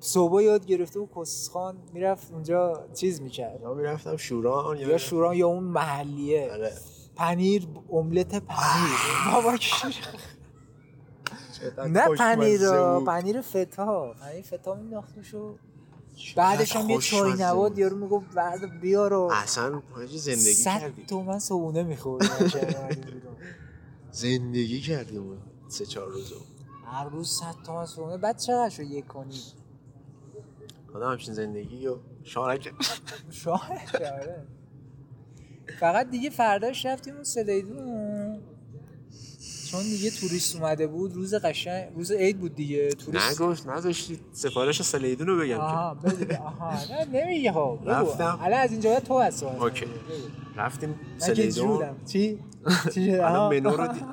[0.00, 3.60] صبح یاد گرفته و کسخان می‌رفت اونجا چیز می‌کرد.
[3.62, 6.52] یا می‌رفتم شوران یا شوران یا اون محلیه.
[6.52, 6.72] آره.
[7.16, 9.32] پنیر املت پنیر.
[9.32, 9.56] بابا
[11.88, 12.60] نه پنیر.
[13.06, 14.14] پنیر فتا.
[14.20, 15.54] پنیر فتا مینداختوش و
[16.36, 17.78] بعدش هم یه چای نواد.
[17.78, 22.24] یارو می‌گفت برد بیار و اصلا حاجی زندگی صد کردیم تومن صبحونه می‌خورد
[24.12, 26.36] زندگی کردیم سه چهار روزو
[26.84, 28.16] هر روز صد تومن صبحونه.
[28.16, 29.40] بعد چقدر شد یک کنی
[30.94, 32.74] آدم همچین زندگی و شارک
[33.46, 34.46] آره.
[35.80, 38.40] فقط دیگه فرداش رفتیم اون سلیدون.
[39.70, 44.82] چون دیگه توریست اومده بود روز قشنگ روز عید بود دیگه توریست نگفت نذاشتی سفارش
[44.82, 47.78] سلیدون رو بگم آها بگو آها نه نمیگه بگو.
[47.84, 48.38] رفتم.
[48.42, 49.86] الان از اینجا تو سوال اوکی.
[50.56, 52.38] رفتیم سلیدون چی.
[52.96, 54.04] الان منو رو دید.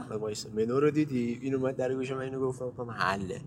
[0.56, 3.42] منو رو دیدی؟ این اومد در گوش من اینو گفتم گفتم حله.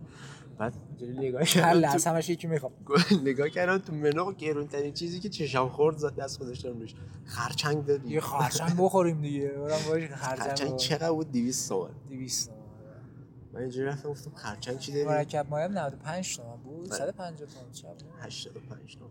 [0.59, 0.75] بعد
[1.19, 2.73] نگاه کردم از تو- همش یکی می‌خوام.
[3.25, 6.95] نگاه کردم تو منو گرون ترین چیزی که چشم خورد زد دست گذاشتم روش.
[7.25, 8.09] خرچنگ دادی.
[8.09, 9.49] یه خرچنگ بخوریم دیگه.
[9.49, 10.77] برام باش خرچنگ.
[10.77, 12.61] چقدر بود؟ 200 تومن 200 تومن.
[13.53, 16.89] من اینجوری رفتم گفتم خرچنگ چی داری؟ مرکب مایم 95 تومن بود.
[16.89, 16.99] بله.
[16.99, 18.03] 150 تومن چه بود.
[18.21, 19.11] 85 تومن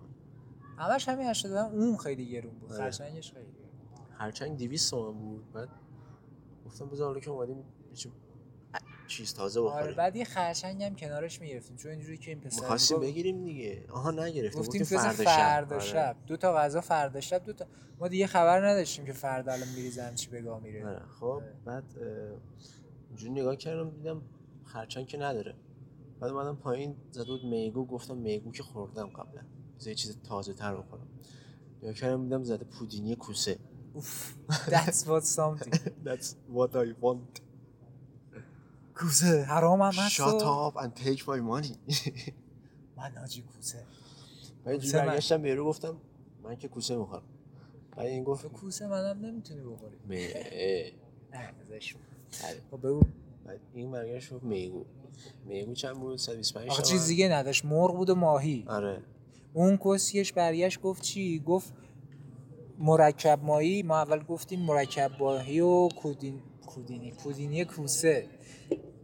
[0.77, 2.71] همش همین 80 تومن اون خیلی گرون بود.
[2.73, 2.81] آره.
[2.83, 3.69] خرچنگش خیلی گرون.
[4.17, 5.51] خرچنگ 200 تومن بود.
[5.53, 5.69] بعد
[6.65, 7.63] گفتم بذار حالا که اومدیم
[9.07, 9.95] چیز تازه آره بخوریم.
[9.95, 13.85] بعد یه خرچنگ هم کنارش می‌گرفتیم چون اینجوری که این پسر می‌خواستیم بگیریم دیگه.
[13.89, 15.97] آها نگرفتیم گفتیم فردا فردا شب.
[15.97, 16.15] آره.
[16.27, 17.65] دو تا غذا فردا شب دو تا
[17.99, 20.87] ما دیگه خبر نداشتیم که فردا الان میریزم چی بگاه میره.
[20.87, 22.37] آره خب بعد اه،
[23.07, 24.21] اینجوری نگاه کردم دیدم
[24.63, 25.55] خرچنگ که نداره.
[26.19, 29.41] بعد اومدم پایین زده بود میگو گفتم میگو که خوردم قبلا.
[29.85, 31.07] یه چیز تازه تر بخورم.
[31.81, 33.57] نگاه کردم دیدم زده پودینی کوسه.
[34.73, 35.73] that's what something.
[36.07, 37.41] That's what I want.
[38.95, 41.75] کوسه حرام هم هست Shut و- up and take my money.
[42.97, 43.77] من آجی کوسه
[44.65, 45.05] من اینجوری کوسه من.
[45.07, 45.97] برگشتم به رو گفتم
[46.43, 47.21] من که کوسه می‌خورم.
[47.97, 49.95] بعد این گفت تو کوسه منم نمی‌تونی بخوری.
[50.07, 50.27] می
[51.33, 51.95] نه ازش
[52.43, 52.61] بله.
[52.71, 53.01] خب بگو.
[53.45, 54.85] بعد این برگشت گفت میگو.
[55.45, 56.91] میگو چند بود؟ 125 آخه تومن.
[56.91, 57.65] چیز دیگه نداشت.
[57.65, 58.65] مرغ بود و ماهی.
[58.67, 59.01] آره.
[59.53, 61.73] اون کسیش برگشت گفت چی؟ گفت
[62.79, 67.11] مرکب ماهی ما اول گفتیم مرکب ماهی و کودین کودینی.
[67.11, 68.27] پودینی کوسه.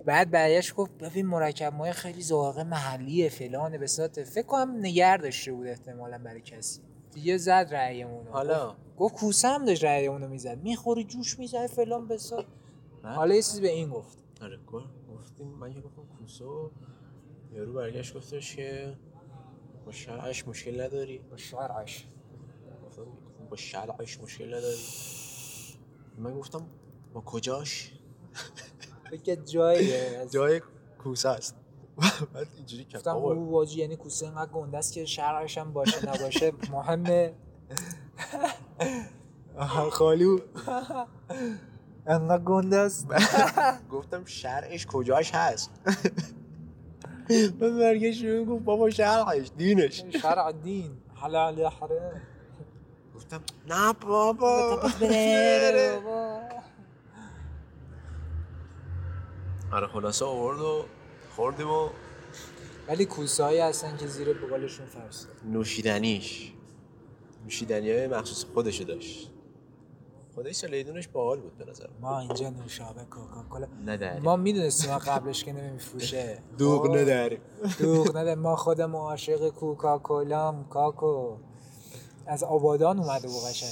[0.06, 4.24] بعد برگشت گفت ببین مرکب ماهی خیلی ذائقه محلیه فلانه بساطه.
[4.24, 6.82] فکر کنم نگر داشته بود احتمالا برای کسی.
[7.14, 8.28] دیگه زد رأیمون.
[8.28, 10.64] حالا؟ گفت- کوسه هم داشت رأیمون می‌زد.
[10.64, 12.20] می‌خوری جوش می‌زد فلان بعد
[13.16, 14.18] حالا یه چیزی به این گفت.
[14.42, 16.72] آره گفت- گفتیم من که گفتم کوسو
[17.54, 18.94] یارو برگشت گفتش که
[19.86, 21.18] با شرعش مشکل نداری.
[21.32, 22.08] با شرعش.
[23.50, 24.78] با شرعش مشکل نداری.
[26.18, 26.62] من گفتم
[27.14, 27.92] با کجاش؟
[29.46, 30.62] جاییه از- جای
[31.04, 31.56] کوسه است.
[32.34, 33.02] بعد اینجوری کرد.
[33.02, 37.34] گفتم او واجی یعنی کوسه اینقدر گنده است که شرعش هم باشه نباشه مهمه.
[39.92, 40.42] خالی بود.
[42.08, 43.08] انقدر گنده است.
[43.92, 45.72] گفتم شرعش کجاش هست؟
[47.60, 50.04] من برگشت رو گفت بابا شرعش دینش.
[50.22, 50.92] شرع دین.
[51.16, 52.22] حلال حرام؟
[53.32, 56.40] گفتم نه بابا بره بابا.
[59.74, 60.86] آره خلاصه آورد و
[61.36, 61.90] خوردیم و
[62.88, 66.54] ولی کوسه هایی هستن که زیر بغلشون فرسته نوشیدنیش.
[67.44, 69.32] نوشیدنی های مخصوص خودشو داشت.
[70.36, 75.54] خدای سلیدونش باحال بود به نظر ما اینجا نوشابه کوکاکولا نداریم ما می‌دونستیم قبلش که
[75.54, 76.40] نمیفروشه.
[76.58, 77.42] دوغ؟ نداریم.
[77.80, 81.38] دوغ نده ما خودمون عاشق کوکاکولام کاکو.
[82.32, 83.70] از آبادان اومده بود قشنگ.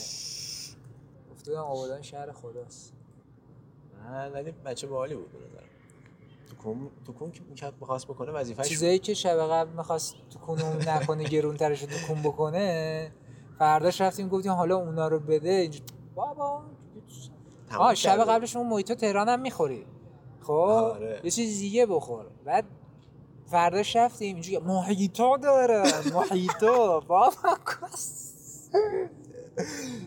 [1.32, 2.94] گفته بودم آبادان شهر خداست.
[4.10, 5.38] نه ولی بچه باحالی بود به
[6.50, 8.70] تو کن تو کن که می‌کرد بخواست بکنه وظیفه‌ش بود.
[8.70, 13.12] چیزایی که شب قبل می‌خواست تو کنون نکنه گرونترش رو تو کون بکنه
[13.60, 15.50] فرداش رفتیم گفتیم حالا اونا رو بده.
[15.50, 15.80] اینجا
[16.16, 16.62] بابا
[17.78, 18.18] آه شب.
[18.18, 19.86] قبلش اون مویتو تهران هم می‌خوری.
[20.42, 21.22] خب آره.
[21.24, 22.26] یه چیز دیگه بخور.
[22.46, 22.66] بعد
[23.48, 27.32] فرداش رفتیم اینجوری موهیتو داره موهیتو بابا
[27.92, 28.29] کس.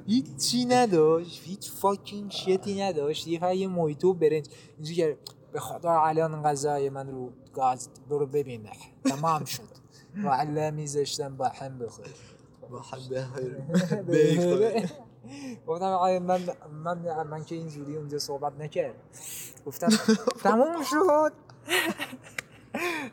[0.07, 3.29] هیچی نداشت هیچ فاکینگ شیتی نداشت.
[3.29, 4.49] یه یه مویتو و برنج.
[4.77, 5.19] اینجوری که
[5.53, 8.71] به خدا الان غذای من رو گاز برو ببینه
[9.05, 9.63] تمام شد.
[10.25, 12.07] و علا میذاشتم با هم بخور
[15.67, 16.41] گفتم آقای من
[16.85, 18.95] من من که اینجوری اونجا صحبت نکرد
[19.67, 19.89] گفتم
[20.43, 21.33] تموم شد.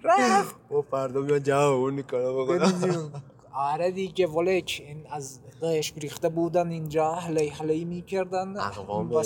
[0.04, 0.56] رفت.
[0.72, 3.12] و فردا میان جواب اون ببینیم.
[3.54, 8.58] آره دیگه ولک این از قش ریخته بودن اینجا هلی هلی می‌کردن.
[8.58, 9.12] اقوام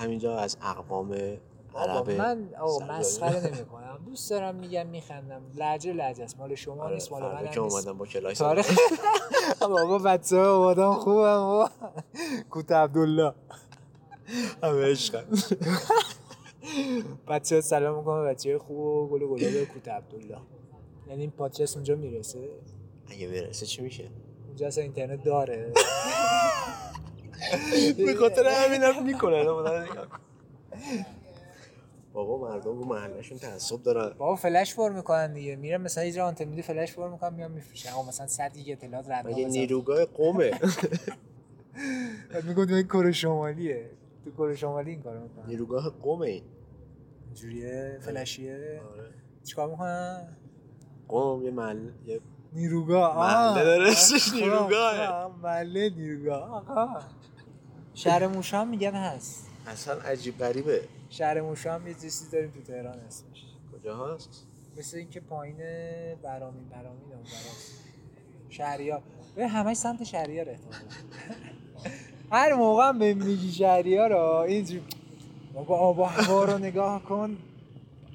[0.00, 1.16] همینجا از اقوام
[1.74, 2.98] عرب من آه.
[2.98, 5.42] مسخره نمی کنم دوست دارم میگم میخندم.
[5.54, 6.38] لهجه لهجه است.
[6.38, 8.78] مال شما آره، نیست مال من که اومدم با کلاس تاریخ
[9.60, 11.70] بابا بچه ها آدم خوبم بابا
[12.50, 13.34] کوت عبدالله.
[14.62, 15.24] همه عشقن.
[17.28, 20.38] بچه سلام می‌کنم بچه خوب گل و گلاب کوت عبدالله.
[21.08, 22.48] یعنی این پادکست اونجا می‌رسه؟
[23.06, 24.08] اگه برسه چی میشه؟
[24.46, 25.72] اونجا اصلا اینترنت داره.
[28.06, 29.44] به خاطر همینم می‌کنن
[32.12, 34.14] بابا مردم رو محلشون تعصب دارن.
[34.18, 35.56] بابا فلش پر می‌کنن دیگه.
[35.56, 37.90] میرن مثلا یه آنتن میدی فلش پر می‌کنن میان میفروشن.
[37.92, 39.48] آقا مثلا 100 گیگ اطلاعات رندوم مگه.
[39.48, 40.50] نیروگاه قومه؟
[42.32, 43.90] بعد میگم این کره شمالیه.
[44.24, 45.46] تو کره شمالی این کارو می‌کنن.
[45.46, 46.26] نیروگاه قومه.
[46.26, 46.42] این
[47.26, 48.80] اینجوریه فلشیه.
[48.92, 49.08] آره.
[49.44, 50.36] چیکار می‌کنن؟
[51.08, 52.20] قوم یه محل یه
[52.52, 53.18] نیروگاه آه.
[53.54, 53.90] محله داره.
[53.90, 54.42] اسمش.
[54.42, 57.00] آه، محله نیروگاه آقا
[57.94, 59.46] شهر موشا هم میگن هست.
[59.66, 60.82] اصلا عجیب غریبه.
[61.10, 63.44] شهر موشا هم یه چیزی داریم تو تهران اسمش.
[63.72, 65.56] کجا هست؟ مثل اینکه پایین
[66.22, 67.72] برامین برامین اون براست
[68.48, 69.02] شهریار.
[69.36, 70.46] به همه سمت شهریار
[72.32, 74.82] هر موقع هم به میگی شهریار رو اینجوری.
[75.54, 77.36] بابا آب و هوا رو نگاه کن.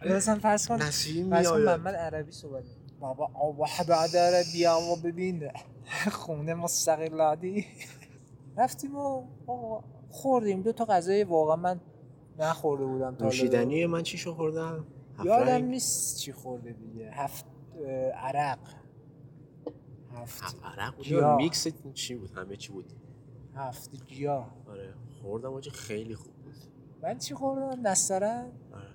[0.05, 1.65] مثلا فرض کن نسیم میآید.
[1.65, 2.63] محمد عربی صحبت.
[2.99, 3.29] بابا
[3.59, 5.51] و هوا داره بیا و ببین.
[6.11, 7.65] خونه مستقلاتی
[8.57, 9.23] رفتیم و
[10.09, 10.61] خوردیم.
[10.61, 11.79] دو تا غذای واقعا من
[12.39, 13.25] نخورده بودم تا.
[13.25, 14.87] نوشیدنی من چی شو خوردم
[15.23, 17.11] یادم؟ نیست چی خورده دیگه.
[17.11, 17.45] هفت
[18.15, 18.59] عرق.
[20.15, 21.07] هفت عرق؟ بود.
[21.07, 22.93] یا میکس چی بود؟ همه چی بود؟
[23.55, 24.55] هفت گیاه.
[24.69, 26.55] آره خوردم آجی خیلی خوب بود.
[27.03, 28.51] من چی خوردم؟ نسترن.
[28.73, 28.86] آره.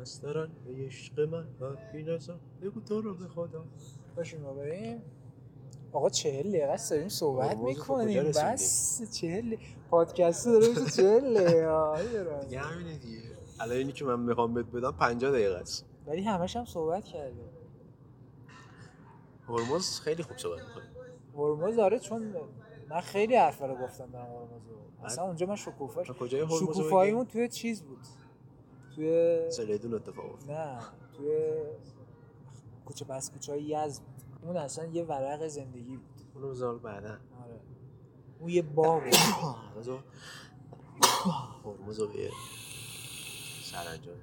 [0.00, 1.46] دست دارن به عشق من.
[1.60, 3.64] حرفی نزن بگو تو رو به خدا.
[4.16, 5.02] باشیم ما بریم
[5.92, 9.56] آقا چهل دقیقه است داریم صحبت می‌کنیم؟ بس چهل
[9.90, 11.38] پادکست داره میشه چهل
[12.44, 13.22] دیگه همینه دیگه.
[13.60, 15.86] الان اینی که من می‌خوام بهت بدم 50 دقیقه است.
[16.06, 17.44] ولی همش هم صحبت کرده
[19.48, 20.84] هرمز خیلی خوب صحبت می‌کنه.
[21.36, 22.34] هرمز داره چون
[22.90, 25.04] من خیلی حرفا رو گفتم در هرمز رو.
[25.04, 27.98] اصلا اونجا من شکوفاش رو شکوفاییمون توی چیز بود.
[28.98, 30.78] توی زلیدون اتفاق نه
[31.16, 31.52] توی
[32.84, 34.02] کوچه پس کوچه های یزد.
[34.42, 36.20] اون اصلا یه ورق زندگی بود.
[36.34, 37.08] اونو بذار بعدا.
[37.08, 37.60] آره.
[38.40, 39.14] اون یه باغ بود.
[41.64, 42.30] هرمز رو به
[43.62, 44.14] سرانجام.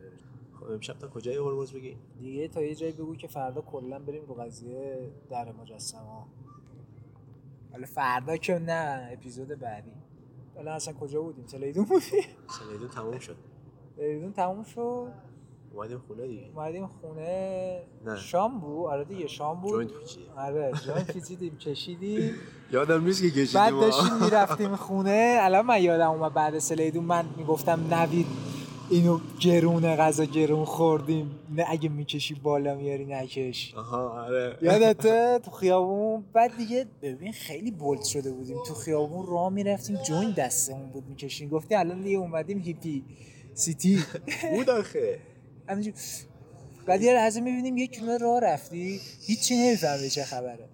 [0.59, 4.25] خب امشب تا کجای هرمز بگی دیگه تا یه جایی بگو که فردا کلا بریم
[4.25, 6.25] رو قضیه در مجسمه.
[7.71, 9.93] حالا فردا که نه اپیزود بعدی.
[10.55, 12.23] حالا اصلا کجا بودیم؟ تلیدون بودیم.
[12.59, 13.54] سلیدون تموم شد.
[13.97, 15.08] تلیدون تموم شد.
[15.73, 16.49] اومدیم خونه دیگه.
[16.55, 17.81] اومدیم خونه.
[18.05, 18.17] نه.
[18.17, 19.71] شام بود؟ آره دیگه شام بود.
[19.71, 20.29] جوینت پیچیدیم.
[20.38, 22.34] آره جوینت پیچیدیم کشیدیم.
[22.71, 23.73] یادم نیست که کشیدیم بعد.
[23.73, 25.38] داشتیم می‌رفتیم خونه.
[25.41, 28.25] الان من یادم اومد بعد سلیدون من می‌گفتم نوید
[28.89, 31.39] اینو گرونه غذا گرون خوردیم.
[31.55, 33.73] نه اگه می‌کشی بالا میاری نکش.
[33.75, 34.58] آها آره.
[34.62, 36.23] یادته؟ تو خیابون.
[36.34, 38.58] بعد دیگه ببین خیلی بولد شده بودیم.
[38.67, 41.49] تو خیابون راه می‌رفتیم جوین دستمون بود می‌کشیم.
[41.49, 43.03] گفتی الان دیگه اومدیم هیپی.
[43.55, 44.03] سیتی.
[44.51, 45.19] بود آخه
[46.85, 49.01] بعد یه لحظه می‌بینیم یک کیلومتر راه رفتی.
[49.21, 50.69] هیچی نمی‌فهمی چه خبره.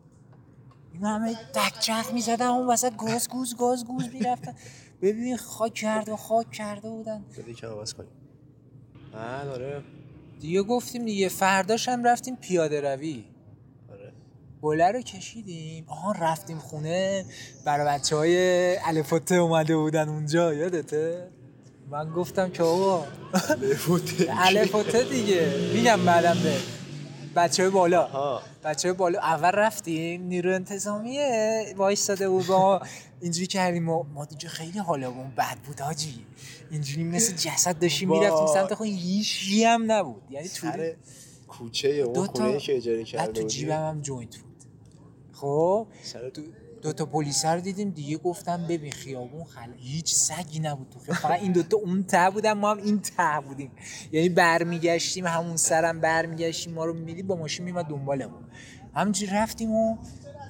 [0.94, 4.56] اینا همه دکچرخ می‌زدن اون وسط گاز گوز گاز گوز می‌رفتن.
[5.02, 7.26] ببین خاک کرده و خاک کرده بودن.
[7.38, 8.10] بده که عوض کنیم.
[9.14, 9.84] آره
[10.40, 11.30] دیگه گفتیم دیگه.
[11.30, 13.26] فرداش هم رفتیم پیاده روی.
[13.92, 14.14] آره.
[14.62, 15.86] گله رو کشیدیم.
[15.88, 17.26] آها رفتیم خونه.
[17.66, 20.54] برای بچه های الفوته اومده بودن اونجا.
[20.54, 21.28] یادته؟
[21.92, 23.08] من گفتم که آقا
[24.30, 25.72] الفوته دیگه.
[25.74, 26.58] میگم بعدم به
[27.36, 28.08] بچه بالا.
[28.08, 29.20] ها بچه بالا.
[29.20, 31.74] اول رفتیم نیرو انتظامیه.
[31.78, 32.82] وایستاده بود با
[33.22, 36.26] اینجوری کردیم ما, ما دیگه خیلی حالمون بد بود حاجی
[36.72, 38.10] اینجوری مثل جسد داشتیم.
[38.10, 40.22] می‌رفتیم سمت خود هیچی هم نبود.
[40.30, 40.68] یعنی تو
[41.48, 44.64] کوچه اون خونه که اجاره بعد کرده تو جیبم هم جوینت بود.
[45.34, 46.42] خب؟ سر دو,
[46.82, 51.16] دو تا پلیس رو دیدیم دیگه گفتم ببین خیابون خل هیچ سگی نبود تو خیابون.
[51.16, 53.72] فقط این دوتا اون ته بودن ما هم این ته بودیم.
[54.12, 58.44] یعنی برمیگشتیم همون سرم برمیگشتیم ما رو می‌دید با ماشین میومد دنبالمون.
[58.96, 59.98] همینجوری رفتیم و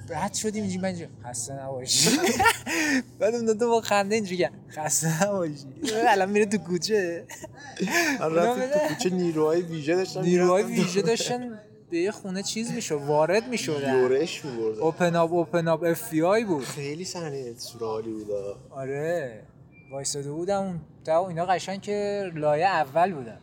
[0.08, 0.82] رد شدیم اینجوری.
[0.82, 2.10] من اینجوری خسته نباشی.
[3.18, 5.66] بعد اون دوتا با خنده اینجوری کرد خسته نباشی.
[6.08, 7.24] الان میره تو کوچه.
[8.20, 8.94] من اینا تو.
[8.94, 11.58] کوچه نیروهای ویژه داشتن نیروهای ویژه داشتن
[11.92, 13.98] به یه خونه چیز می‌شد وارد می‌شدن.
[13.98, 14.80] یورش می‌بردن.
[14.80, 16.64] open up open up FBI بود.
[16.64, 18.26] خیلی صحنه سورئالی بود.
[18.70, 19.42] آره.
[19.90, 23.38] وایساده بودم اون تا اینا قشنگ که لایه اول بودن.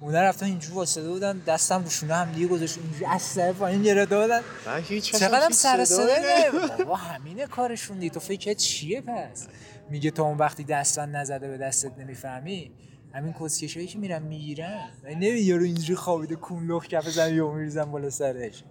[0.00, 2.78] اونا رفتن اینجور وایساده بودن دستم رو شونه هم دیگه گذاشت.
[2.78, 6.14] اینجوری از سر پایین گرفته بودن من هیچ کس چقدر هیچ سر صدا
[6.78, 9.46] بابا همینه کارشون دی تو فکر چیه پس؟
[9.90, 12.70] میگه تا اون وقتی دستان نزده به دستت نمی‌فهمی
[13.16, 18.10] همین کسکشایی که میرن می‌گیرن نمی یارو اینجوری خوابیده کونلخ کف زمین و میریزن بالا
[18.10, 18.64] سرش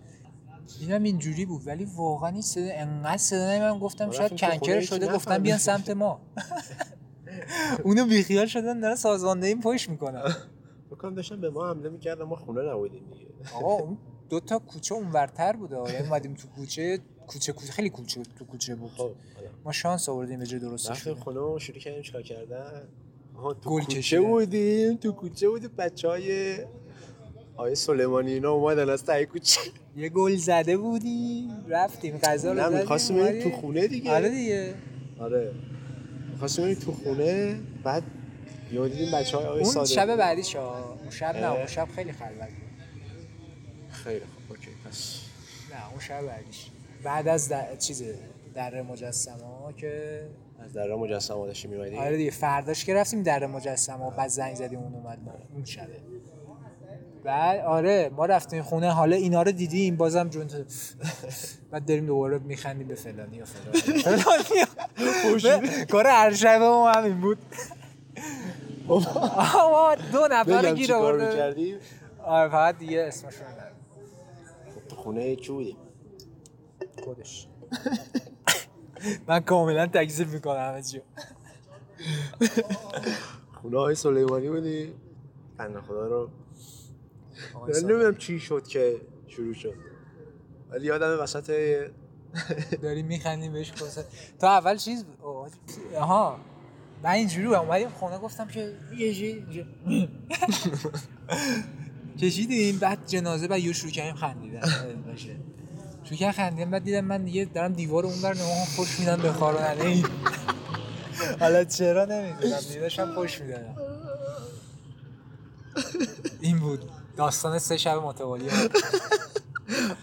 [0.81, 5.37] اینم اینجوری بود ولی واقعا این صدا انقدر صدا من گفتم شاید کنکر شده گفتم
[5.37, 5.57] بیان.
[5.57, 6.21] سمت ما
[7.83, 10.35] اونو بیخیال شدن دارن سازماندهی پشت می‌کنن
[10.91, 13.97] بکنم داشتن به ما حمله می‌کردن ما خونه نبودیم دیگه آقا اون
[14.29, 15.91] دو تا کوچه اونورتر بود آقا.
[15.91, 19.11] یعنی اومدیم تو کوچه کوچه کوچه خیلی کوچه تو کوچه بود خب.
[19.65, 21.07] ما شانس آوردیم به جای درستش.
[21.07, 22.87] خونه شروع کردیم چیکار کردن
[23.61, 24.21] تو گل کوچه.
[24.21, 26.57] بودیم تو کوچه بودیم بچه های
[27.57, 29.61] آیه سلیمانی اینا اومدن از تای کوچه
[29.97, 33.43] یه گل زده بودیم رفتیم غذا رو نه زدیم می‌خواستیم بریم.
[33.43, 34.73] تو خونه دیگه آره دیگه
[35.19, 35.51] آره
[36.31, 38.03] می‌خواستیم بریم تو خونه بعد
[38.71, 39.93] یهو دیدیم بچه های آیه اون صادقی.
[39.93, 41.51] شب بعدیش ها اون شب نه.
[41.51, 42.69] اون شب خیلی خلوت بود
[43.89, 45.19] خیلی خوب اوکی پس
[45.71, 46.65] نه اون شب بعدیش
[47.03, 47.75] بعد از در...
[47.75, 48.03] چیز
[48.53, 50.21] در مجسمه ها که
[50.59, 54.79] از در مجسمه داشتیم میمدیم آره دیگه فرداش که رفتیم در مجسمه بعد زنگ زدیم
[54.79, 55.99] اون اومد ما اون شبه
[57.23, 60.57] بعد آره ما رفتیم خونه حالا اینا رو دیدیم بازم جون تو.
[61.71, 64.65] بعد داریم دوباره میخندیم به فلانی و فلانی.
[65.91, 67.37] کار هر شب ما همین بود.
[68.87, 71.77] آه، دو نفر گیر چی می‌کردیم؟
[72.23, 75.77] آره فقط دیگه اسمش رو خونه کی بودیم؟
[77.03, 77.47] خودش.
[79.27, 81.01] من کاملا تکذیب می‌کنم همه چیو
[83.61, 84.93] خونه های سلیمانی بودیم
[85.57, 86.29] بنده خدا رو.
[87.67, 89.73] نمی‌دونم چی شد که شروع شد.
[90.69, 91.51] ولی یادم وسط
[92.81, 94.05] داریم میخندیم بهش خلاصه
[94.39, 95.05] تا اول چیز
[95.95, 96.39] آها.
[97.03, 99.43] من اینجوری اومدیم خونه گفتم که یه.
[102.21, 104.61] کشیدیم بعد جنازه بعد یه شروع کردیم خندیدن.
[106.05, 109.85] شروع کردم خندیدن بعد دیدم من دیگه دارم دیوار اونور نمام خوش میدم به خارانه
[109.85, 110.05] این
[111.39, 113.75] حالا چرا نمی‌دونم دیگه داشتم خوش می‌دادم.
[116.41, 116.91] این بود.
[117.17, 118.49] داستان سه شب متوالی.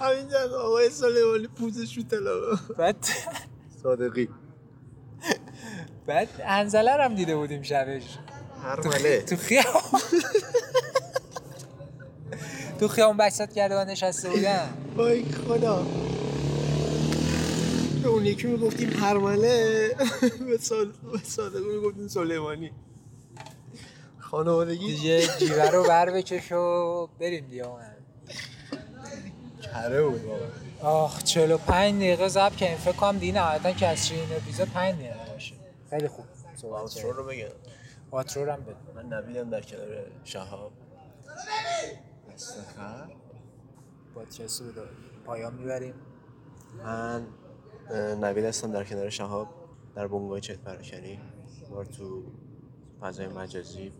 [0.01, 2.33] همین جد آقای سلیمانی پوزش رو طلا
[2.79, 2.97] بعد
[3.83, 4.29] صادقی.
[6.07, 8.19] بعد انزله هم دیده بودیم شبش.
[8.63, 8.91] هر تو,
[9.27, 10.01] تو خیابون.
[12.83, 14.69] تو خیابون بسات کرده و نشسته بودن.
[14.97, 15.87] وای خدا.
[18.03, 19.89] به اون یکی می‌گفتیم هرمله
[20.49, 22.73] به صاد- به صادقی می‌گفتیم سلیمانی.
[24.19, 24.95] خانوادگی.
[24.97, 27.65] دیگه جیوه رو بر بکش و بریم دیگه
[29.63, 30.21] کره بود
[30.83, 32.77] آخ 45 دقیقه ضبط کردیم.
[32.77, 35.55] فکر کنم دیگه نهایتا که از چین اپیزود 5 دقیقه باشه.
[35.91, 36.25] خیلی خوب.
[36.73, 37.13] آترو.
[37.13, 37.47] رو بگم.
[38.11, 39.87] آترو رو هم بده من نبیدم در کنار
[40.25, 40.73] شهاب.
[42.35, 43.11] استخر؟
[44.15, 44.83] پادکست رو به
[45.27, 45.95] پایان می‌بریم؟
[46.85, 47.27] من
[48.21, 49.49] نوید هستم در کنار شهاب
[49.95, 51.21] در بنگاه چت پراکنی
[51.71, 52.23] بار تو
[53.01, 53.93] فضای مجازی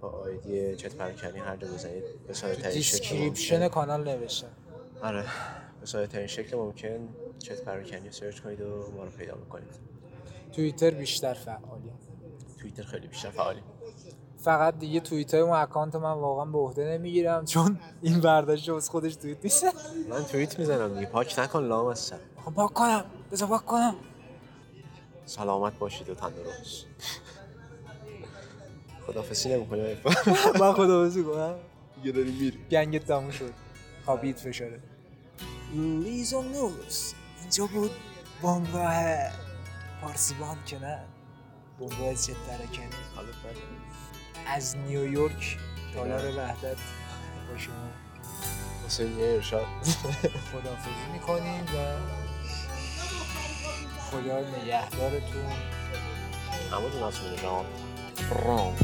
[0.00, 2.04] با آیدی چت پراکنی هر جا بزنید.
[2.26, 3.68] به ساده ترین شکل description ممکن.
[3.68, 4.48] کانال نوشتم
[5.02, 5.24] آره.
[5.80, 7.08] به ساده ترین شکل ممکن
[7.38, 9.70] چت پراکنی رو سرچ کنید و ما رو پیدا می‌کنید
[10.52, 11.98] توییتر بیشتر فعالیم
[12.60, 13.62] توییتر خیلی بیشتر فعالی
[14.44, 19.16] فقط دیگه توییتر و اکانت من واقعا به عهده نمی‌گیرم چون این برداشت از خودش
[19.16, 19.64] توییت نیست.
[20.10, 21.06] من توییت می‌زنم دیگه.
[21.06, 22.16] پاک نکن لام از سر.
[22.44, 23.04] خب پاک کنم.
[23.32, 23.94] بذار پاک کنم.
[25.26, 26.86] سلامت باشید و تندرست.
[29.06, 29.80] خدافسی نمی‌کنی
[30.60, 31.54] من خدا کنم.
[31.96, 32.58] دیگه داری میری.
[32.70, 33.52] گنگت تموم شد.
[34.04, 34.80] خوابید فشاره.
[35.74, 37.14] لیزون نوز.
[37.40, 37.90] اینجا بود.
[38.42, 38.94] بنگاه
[40.02, 41.04] پارسیبان که نه.
[41.80, 43.28] بنگاه چه ترکنی حالا
[44.46, 45.58] از نیویورک
[45.94, 46.76] تالار وحدت.
[47.52, 47.74] با شما.
[48.86, 49.66] حسین یه ارشاد.
[50.52, 51.96] خدافزی می‌کنیم و
[54.10, 55.52] خدا نگهدارتون.
[56.72, 57.66] اما دو نصف رام.
[58.44, 58.76] رام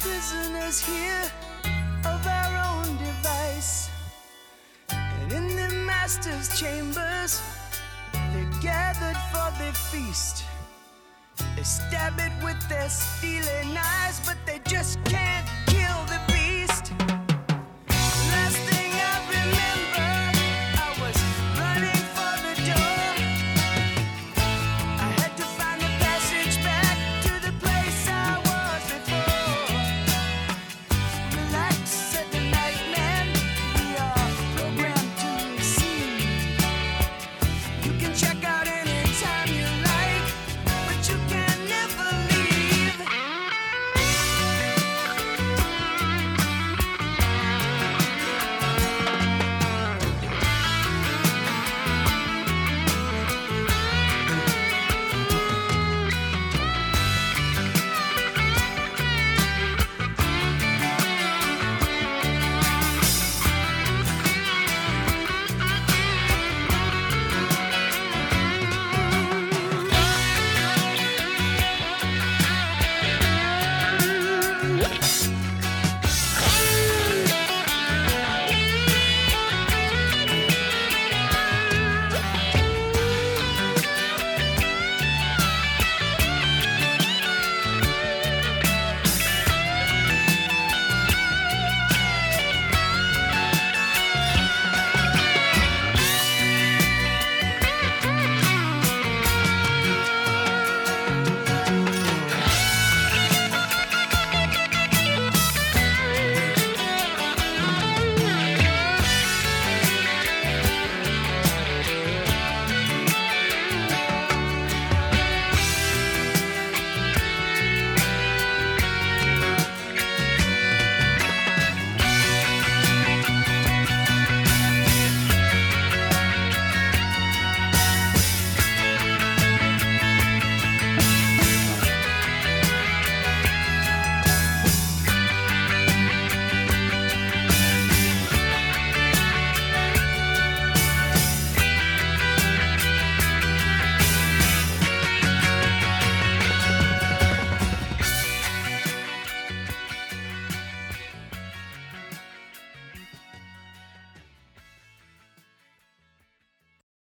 [0.00, 1.30] prisoners here
[2.06, 3.90] of our own device.
[4.90, 7.42] And in the master's chambers,
[8.12, 10.44] they're gathered for the feast.
[11.54, 15.46] They stab it with their steely knives, but they just can't